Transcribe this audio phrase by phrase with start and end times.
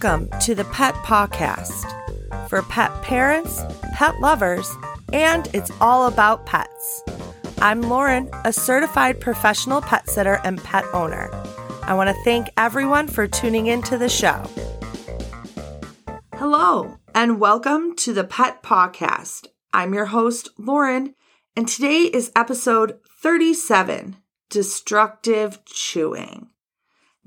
[0.00, 3.64] Welcome to the Pet PawCast for pet parents,
[3.94, 4.72] pet lovers,
[5.12, 7.02] and it's all about pets.
[7.58, 11.28] I'm Lauren, a certified professional pet sitter and pet owner.
[11.82, 14.48] I want to thank everyone for tuning into the show.
[16.34, 19.48] Hello, and welcome to the Pet PawCast.
[19.72, 21.16] I'm your host, Lauren,
[21.56, 24.16] and today is episode 37
[24.48, 26.50] Destructive Chewing.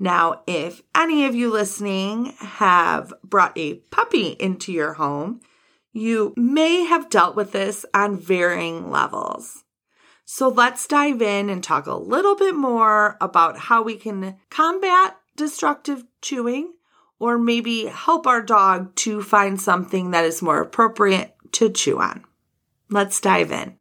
[0.02, 5.40] Now, if any of you listening have brought a puppy into your home,
[5.92, 9.62] you may have dealt with this on varying levels.
[10.24, 15.18] So let's dive in and talk a little bit more about how we can combat
[15.36, 16.72] destructive chewing
[17.20, 22.24] or maybe help our dog to find something that is more appropriate to chew on.
[22.90, 23.78] Let's dive in.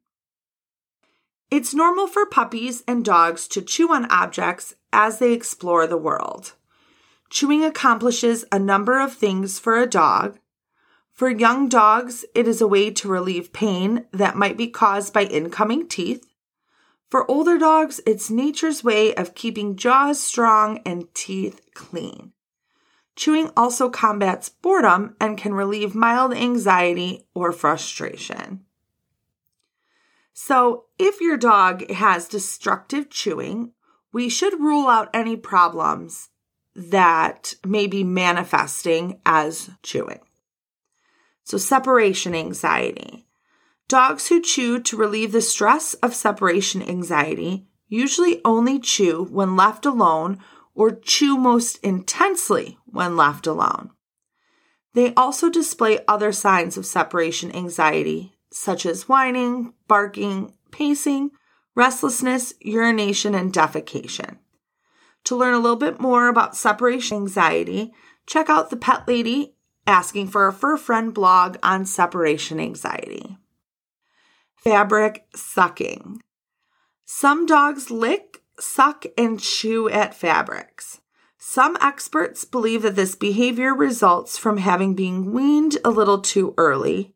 [1.52, 6.54] It's normal for puppies and dogs to chew on objects as they explore the world.
[7.30, 10.40] Chewing accomplishes a number of things for a dog.
[11.12, 15.24] For young dogs, it is a way to relieve pain that might be caused by
[15.26, 16.26] incoming teeth.
[17.10, 22.32] For older dogs, it's nature's way of keeping jaws strong and teeth clean.
[23.18, 28.66] Chewing also combats boredom and can relieve mild anxiety or frustration.
[30.34, 33.74] So, if your dog has destructive chewing,
[34.14, 36.30] we should rule out any problems
[36.76, 40.20] that may be manifesting as chewing.
[41.44, 43.28] So, separation anxiety.
[43.90, 49.86] Dogs who chew to relieve the stress of separation anxiety usually only chew when left
[49.86, 50.40] alone
[50.74, 53.92] or chew most intensely when left alone.
[54.94, 61.32] They also display other signs of separation anxiety, such as whining, barking, pacing,
[61.76, 64.38] restlessness, urination, and defecation.
[65.26, 67.92] To learn a little bit more about separation anxiety,
[68.26, 69.56] check out the Pet Lady
[69.88, 73.38] Asking for a Fur Friend blog on separation anxiety.
[74.56, 76.22] Fabric sucking.
[77.04, 81.02] Some dogs lick, suck, and chew at fabrics.
[81.38, 87.16] Some experts believe that this behavior results from having been weaned a little too early,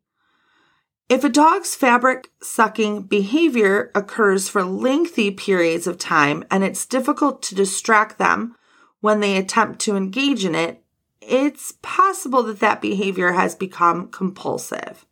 [1.07, 7.43] if a dog's fabric sucking behavior occurs for lengthy periods of time and it's difficult
[7.43, 8.55] to distract them
[9.01, 10.83] when they attempt to engage in it,
[11.21, 15.05] it's possible that that behavior has become compulsive.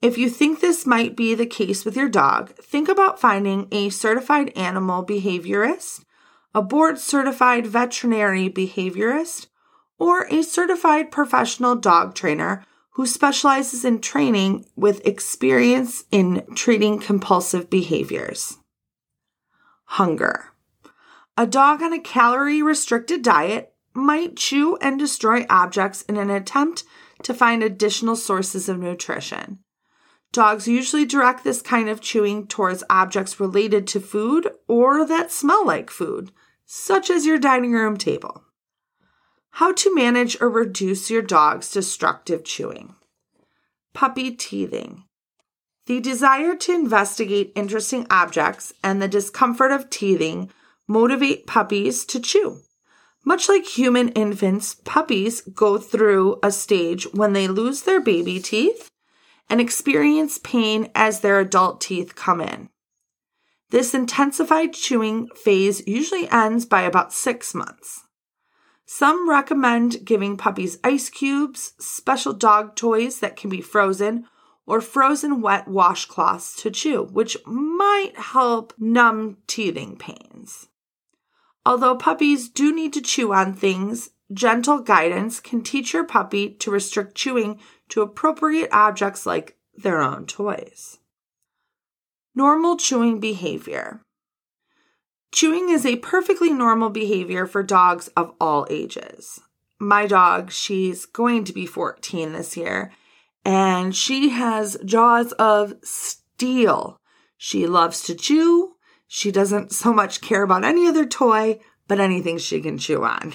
[0.00, 3.90] If you think this might be the case with your dog, think about finding a
[3.90, 6.04] certified animal behaviorist,
[6.52, 9.46] a board certified veterinary behaviorist,
[10.00, 17.70] or a certified professional dog trainer who specializes in training with experience in treating compulsive
[17.70, 18.58] behaviors.
[19.84, 20.50] Hunger.
[21.36, 26.84] A dog on a calorie restricted diet might chew and destroy objects in an attempt
[27.22, 29.58] to find additional sources of nutrition.
[30.32, 35.66] Dogs usually direct this kind of chewing towards objects related to food or that smell
[35.66, 36.32] like food,
[36.64, 38.44] such as your dining room table.
[39.56, 42.94] How to manage or reduce your dog's destructive chewing.
[43.92, 45.04] Puppy teething.
[45.86, 50.50] The desire to investigate interesting objects and the discomfort of teething
[50.88, 52.60] motivate puppies to chew.
[53.26, 58.90] Much like human infants, puppies go through a stage when they lose their baby teeth
[59.50, 62.70] and experience pain as their adult teeth come in.
[63.68, 68.02] This intensified chewing phase usually ends by about six months.
[68.94, 74.26] Some recommend giving puppies ice cubes, special dog toys that can be frozen,
[74.66, 80.68] or frozen wet washcloths to chew, which might help numb teething pains.
[81.64, 86.70] Although puppies do need to chew on things, gentle guidance can teach your puppy to
[86.70, 90.98] restrict chewing to appropriate objects like their own toys.
[92.34, 94.02] Normal chewing behavior.
[95.32, 99.40] Chewing is a perfectly normal behavior for dogs of all ages.
[99.80, 102.92] My dog, she's going to be 14 this year,
[103.42, 106.98] and she has jaws of steel.
[107.38, 108.74] She loves to chew.
[109.08, 113.34] She doesn't so much care about any other toy, but anything she can chew on.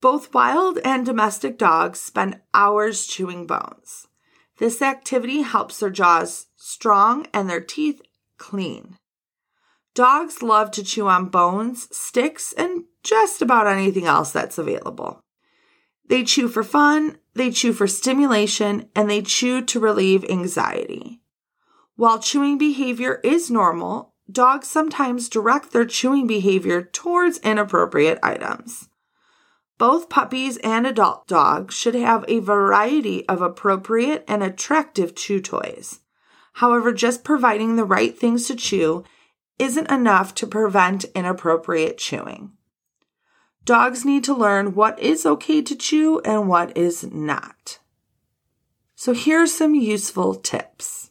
[0.00, 4.06] Both wild and domestic dogs spend hours chewing bones.
[4.58, 8.00] This activity helps their jaws strong and their teeth
[8.38, 8.96] clean.
[9.94, 15.20] Dogs love to chew on bones, sticks, and just about anything else that's available.
[16.08, 21.20] They chew for fun, they chew for stimulation, and they chew to relieve anxiety.
[21.96, 28.88] While chewing behavior is normal, dogs sometimes direct their chewing behavior towards inappropriate items.
[29.78, 36.00] Both puppies and adult dogs should have a variety of appropriate and attractive chew toys.
[36.54, 39.04] However, just providing the right things to chew
[39.60, 42.52] isn't enough to prevent inappropriate chewing.
[43.64, 47.78] Dogs need to learn what is okay to chew and what is not.
[48.94, 51.10] So here are some useful tips.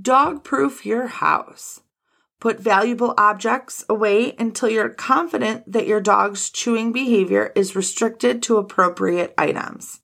[0.00, 1.80] Dog proof your house.
[2.38, 8.58] Put valuable objects away until you're confident that your dog's chewing behavior is restricted to
[8.58, 10.00] appropriate items.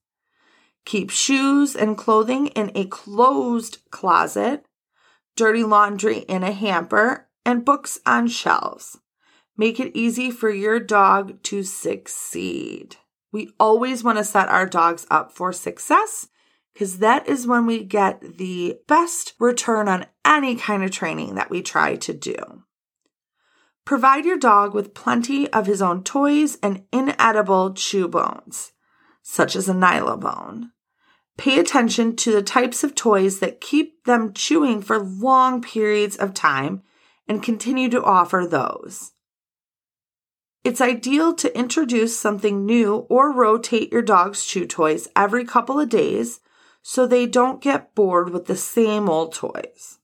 [0.87, 4.65] Keep shoes and clothing in a closed closet,
[5.37, 8.99] dirty laundry in a hamper, and books on shelves.
[9.56, 12.96] Make it easy for your dog to succeed.
[13.32, 16.29] We always want to set our dogs up for success
[16.73, 21.50] because that is when we get the best return on any kind of training that
[21.50, 22.37] we try to do.
[23.84, 28.73] Provide your dog with plenty of his own toys and inedible chew bones,
[29.23, 30.70] such as a nylabone.
[31.38, 36.34] Pay attention to the types of toys that keep them chewing for long periods of
[36.34, 36.82] time
[37.26, 39.12] and continue to offer those.
[40.64, 45.88] It's ideal to introduce something new or rotate your dog's chew toys every couple of
[45.88, 46.40] days
[46.82, 49.99] so they don't get bored with the same old toys.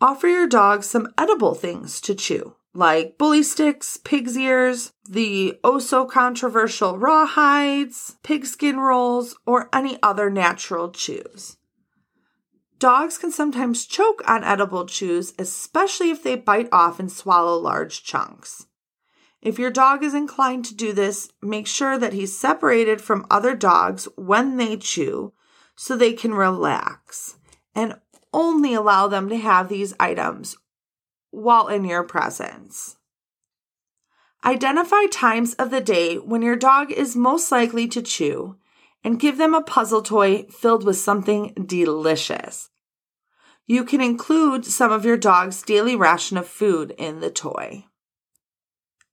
[0.00, 5.78] Offer your dog some edible things to chew, like bully sticks, pig's ears, the oh
[5.78, 11.56] so controversial rawhides, pigskin rolls, or any other natural chews.
[12.78, 18.04] Dogs can sometimes choke on edible chews, especially if they bite off and swallow large
[18.04, 18.66] chunks.
[19.42, 23.54] If your dog is inclined to do this, make sure that he's separated from other
[23.54, 25.32] dogs when they chew
[25.74, 27.36] so they can relax
[27.74, 27.98] and
[28.32, 30.56] only allow them to have these items
[31.30, 32.96] while in your presence.
[34.44, 38.56] Identify times of the day when your dog is most likely to chew
[39.02, 42.70] and give them a puzzle toy filled with something delicious.
[43.66, 47.84] You can include some of your dog's daily ration of food in the toy.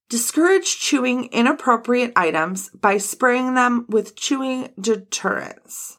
[0.08, 5.98] Discourage chewing inappropriate items by spraying them with chewing deterrents.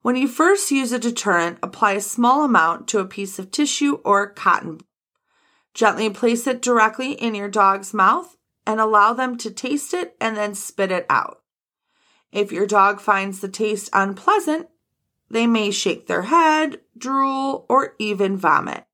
[0.00, 4.00] When you first use a deterrent, apply a small amount to a piece of tissue
[4.04, 4.80] or cotton.
[5.74, 8.36] Gently place it directly in your dog's mouth
[8.66, 11.40] and allow them to taste it and then spit it out.
[12.30, 14.68] If your dog finds the taste unpleasant,
[15.30, 18.84] they may shake their head, drool, or even vomit.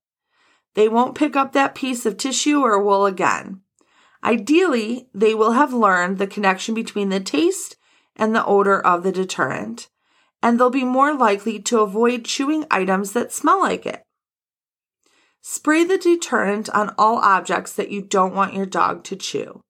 [0.73, 3.61] They won't pick up that piece of tissue or wool again.
[4.23, 7.75] Ideally, they will have learned the connection between the taste
[8.15, 9.89] and the odor of the deterrent,
[10.41, 14.03] and they'll be more likely to avoid chewing items that smell like it.
[15.41, 19.61] Spray the deterrent on all objects that you don't want your dog to chew.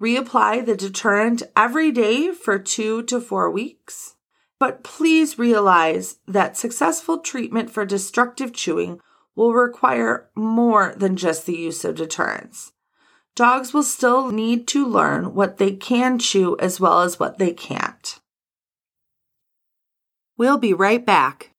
[0.00, 4.16] Reapply the deterrent every day for two to four weeks.
[4.58, 9.00] But please realize that successful treatment for destructive chewing
[9.34, 12.72] will require more than just the use of deterrents
[13.34, 17.52] dogs will still need to learn what they can chew as well as what they
[17.52, 18.20] can't.
[20.36, 21.50] We'll be right back.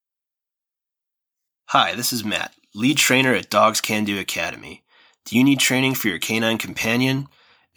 [1.68, 4.84] Hi, this is Matt, lead trainer at Dogs CanDo Academy.
[5.24, 7.26] Do you need training for your canine companion?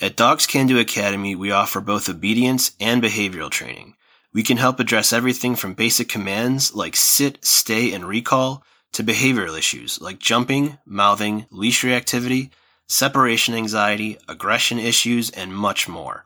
[0.02, 3.96] At Dogs CanDo Academy, we offer both obedience and behavioral training.
[4.34, 9.58] We can help address everything from basic commands like sit, stay, and recall to behavioral
[9.58, 12.50] issues like jumping, mouthing, leash reactivity,
[12.90, 16.26] separation anxiety, aggression issues, and much more.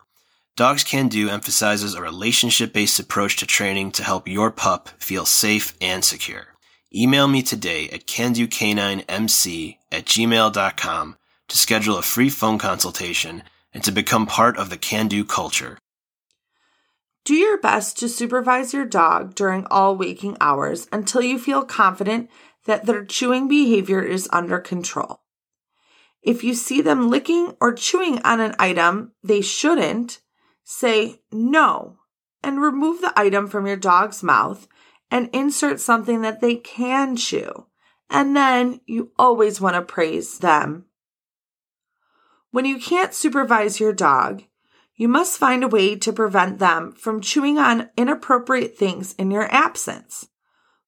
[0.56, 5.76] Dogs CanDo emphasizes a relationship based approach to training to help your pup feel safe
[5.80, 6.53] and secure.
[6.96, 13.42] Email me today at candocaninemc at gmail.com to schedule a free phone consultation
[13.74, 15.80] and to become part of the Can Do culture.
[17.26, 22.30] Do your best to supervise your dog during all waking hours until you feel confident
[22.66, 25.22] that their chewing behavior is under control.
[26.22, 30.20] If you see them licking or chewing on an item they shouldn't,
[30.64, 31.98] say no
[32.44, 34.68] and remove the item from your dog's mouth
[35.14, 37.68] and insert something that they can chew.
[38.10, 40.86] And then you always want to praise them.
[42.50, 44.42] When you can't supervise your dog,
[44.96, 49.48] you must find a way to prevent them from chewing on inappropriate things in your
[49.54, 50.30] absence.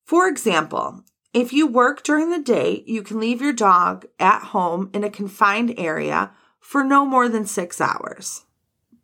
[0.03, 4.89] For example, if you work during the day, you can leave your dog at home
[4.91, 8.45] in a confined area for no more than six hours.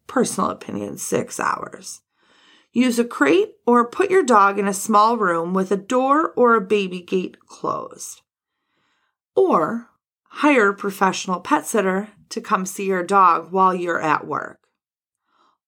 [0.07, 2.01] Personal opinion, six hours.
[2.73, 6.55] Use a crate or put your dog in a small room with a door or
[6.55, 8.21] a baby gate closed.
[9.35, 9.89] Or
[10.23, 14.59] hire a professional pet sitter to come see your dog while you're at work.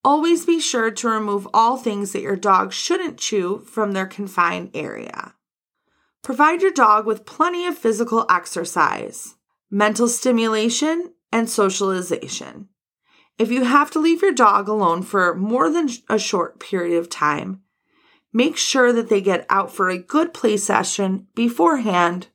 [0.05, 4.71] Always be sure to remove all things that your dog shouldn't chew from their confined
[4.73, 5.35] area.
[6.21, 9.35] Provide your dog with plenty of physical exercise,
[9.69, 12.69] mental stimulation, and socialization.
[13.37, 17.09] If you have to leave your dog alone for more than a short period of
[17.09, 17.61] time,
[18.31, 22.27] make sure that they get out for a good play session beforehand.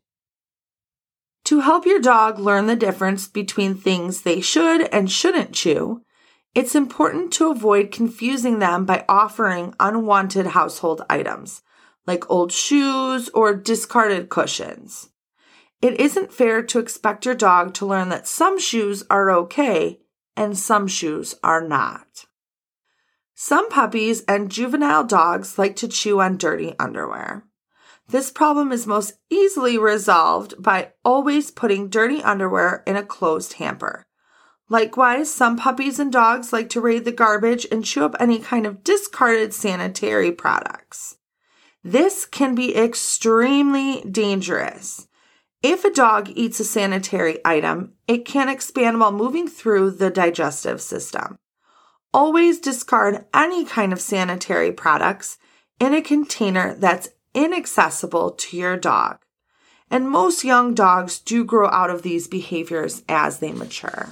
[1.44, 6.02] To help your dog learn the difference between things they should and shouldn't chew,
[6.54, 11.62] it's important to avoid confusing them by offering unwanted household items
[12.08, 15.10] like old shoes or discarded cushions.
[15.80, 20.00] It isn't fair to expect your dog to learn that some shoes are okay
[20.38, 22.24] and some shoes are not.
[23.34, 27.44] Some puppies and juvenile dogs like to chew on dirty underwear.
[28.08, 34.06] This problem is most easily resolved by always putting dirty underwear in a closed hamper.
[34.70, 38.66] Likewise, some puppies and dogs like to raid the garbage and chew up any kind
[38.66, 41.16] of discarded sanitary products.
[41.82, 45.08] This can be extremely dangerous.
[45.62, 50.80] If a dog eats a sanitary item, it can expand while moving through the digestive
[50.80, 51.36] system.
[52.14, 55.36] Always discard any kind of sanitary products
[55.80, 59.18] in a container that's inaccessible to your dog.
[59.90, 64.10] And most young dogs do grow out of these behaviors as they mature.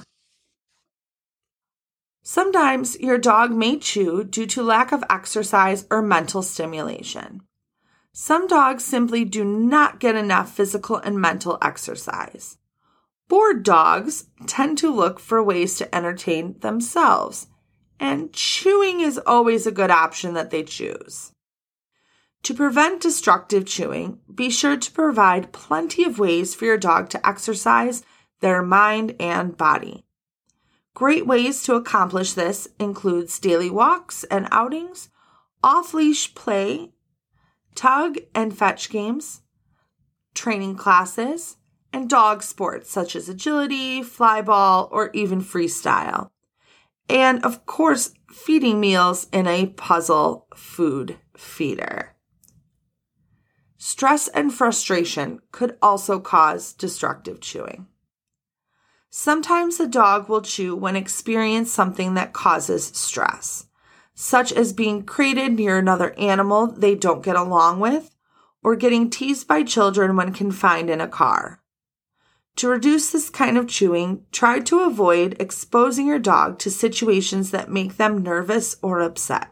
[2.23, 7.46] Sometimes your dog may chew due to lack of exercise or mental stimulation.
[8.19, 12.57] Some dogs simply do not get enough physical and mental exercise.
[13.27, 17.45] Bored dogs tend to look for ways to entertain themselves,
[17.99, 21.31] and chewing is always a good option that they choose.
[22.41, 27.25] To prevent destructive chewing, be sure to provide plenty of ways for your dog to
[27.25, 28.01] exercise
[28.39, 30.05] their mind and body.
[30.95, 35.09] Great ways to accomplish this includes daily walks and outings,
[35.63, 36.93] off-leash play,
[37.77, 39.41] tug and fetch games,
[40.33, 41.55] training classes,
[41.93, 46.29] and dog sports such as agility, flyball, or even freestyle.
[47.07, 52.15] And of course, feeding meals in a puzzle food feeder.
[53.77, 57.87] Stress and frustration could also cause destructive chewing.
[59.09, 63.66] Sometimes the dog will chew when experience something that causes stress,
[64.19, 68.15] such as being crated near another animal they don't get along with,
[68.63, 71.61] or getting teased by children when confined in a car.
[72.55, 77.69] To reduce this kind of chewing, try to avoid exposing your dog to situations that
[77.69, 79.49] make them nervous or upset.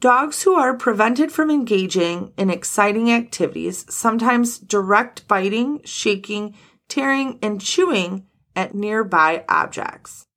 [0.00, 6.54] Dogs who are prevented from engaging in exciting activities sometimes direct biting, shaking,
[6.86, 10.27] tearing, and chewing at nearby objects.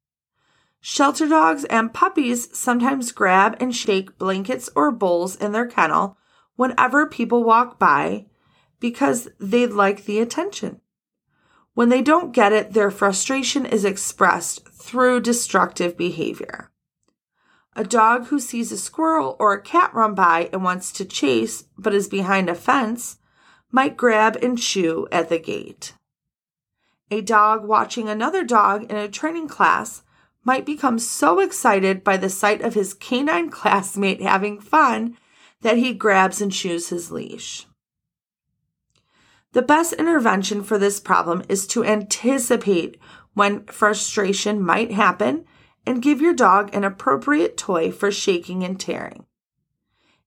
[0.84, 6.18] Shelter dogs and puppies sometimes grab and shake blankets or bowls in their kennel
[6.56, 8.26] whenever people walk by
[8.80, 10.82] because they'd like the attention.
[11.76, 16.72] When they don't get it, their frustration is expressed through destructive behavior.
[17.76, 21.66] A dog who sees a squirrel or a cat run by and wants to chase
[21.78, 23.18] but is behind a fence
[23.72, 25.94] might grab and chew at the gate.
[27.10, 30.02] A dog watching another dog in a training class
[30.44, 35.18] might become so excited by the sight of his canine classmate having fun
[35.62, 37.68] that he grabs and chews his leash.
[39.54, 42.98] The best intervention for this problem is to anticipate
[43.34, 45.46] when frustration might happen
[45.86, 49.26] and give your dog an appropriate toy for shaking and tearing.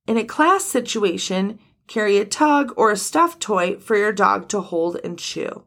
[0.07, 4.61] In a class situation, carry a tug or a stuffed toy for your dog to
[4.61, 5.65] hold and chew.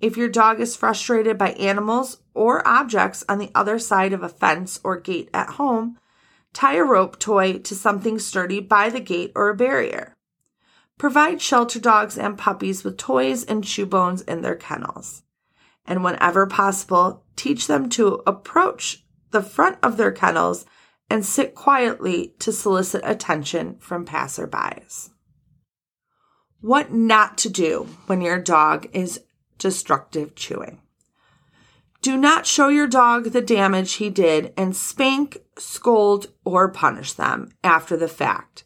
[0.00, 4.28] If your dog is frustrated by animals or objects on the other side of a
[4.28, 5.98] fence or gate at home,
[6.54, 10.16] tie a rope toy to something sturdy by the gate or a barrier.
[10.96, 15.22] Provide shelter dogs and puppies with toys and chew bones in their kennels.
[15.86, 20.64] And whenever possible, teach them to approach the front of their kennels
[21.08, 25.10] and sit quietly to solicit attention from passerbys.
[26.60, 29.20] What not to do when your dog is
[29.60, 30.80] destructive chewing.
[32.02, 37.50] Do not show your dog the damage he did and spank, scold, or punish them
[37.62, 38.64] after the fact.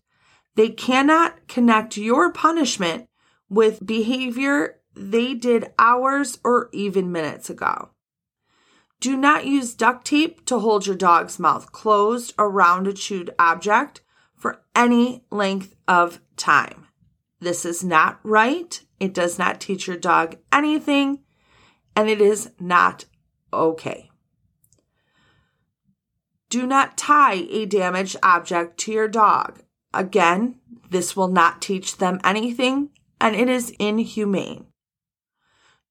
[0.55, 3.09] They cannot connect your punishment
[3.51, 7.91] with behavior they did hours or even minutes ago.
[9.01, 14.01] Do not use duct tape to hold your dog's mouth closed around a chewed object
[14.37, 16.84] for any length of time.
[17.45, 21.19] This is not right it does not teach your dog anything,
[21.95, 23.05] and it is not
[23.53, 24.11] okay.
[26.49, 29.61] Do not tie a damaged object to your dog.
[29.93, 30.59] Again,
[30.89, 32.89] this will not teach them anything
[33.21, 34.65] and it is inhumane.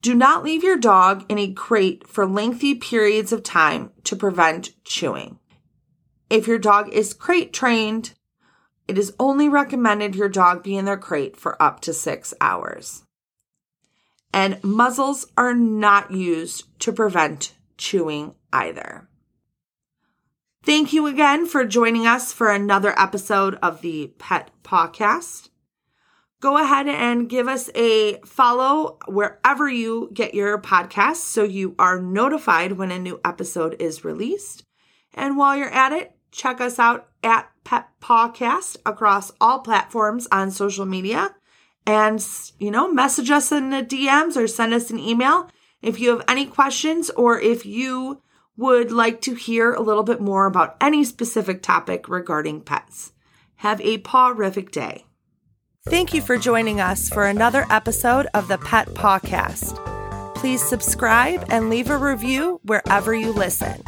[0.02, 4.72] Do not leave your dog in a crate for lengthy periods of time to prevent
[4.84, 5.38] chewing.
[6.32, 8.14] If your dog is crate trained,
[8.88, 13.04] it is only recommended your dog be in their crate for up to six hours.
[14.34, 19.08] And muzzles are not used to prevent chewing either.
[20.64, 25.50] Thank you again for joining us for another episode of the Pet PawCast
[26.44, 32.02] go ahead and give us a follow wherever you get your podcasts so you are
[32.02, 34.66] notified when a new episode is released.
[35.14, 40.52] And while you're at it, check us out at Pet PawCast across all platforms on
[40.52, 41.36] social media.
[41.86, 42.26] And,
[42.60, 45.50] you know, message us in the DMs or send us an email
[45.82, 48.22] if you have any questions or if you
[48.56, 53.12] would like to hear a little bit more about any specific topic regarding pets.
[53.58, 55.06] Have a pawrific day.
[55.86, 59.93] Thank you for joining us for another episode of the Pet PawCast.
[60.44, 63.82] Please subscribe and leave a review wherever you listen.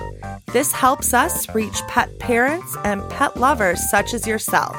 [0.54, 4.78] This helps us reach pet parents and pet lovers such as yourself.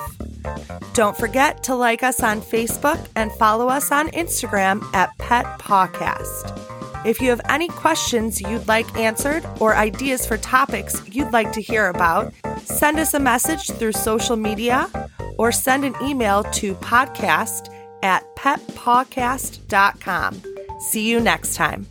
[0.95, 6.59] Don't forget to like us on Facebook and follow us on Instagram at Pet PawCast.
[7.05, 11.61] If you have any questions you'd like answered or ideas for topics you'd like to
[11.61, 12.33] hear about,
[12.65, 14.89] send us a message through social media
[15.37, 17.71] or send an email to podcast
[18.03, 20.56] at petpawcast.com.
[20.79, 21.87] See you next time.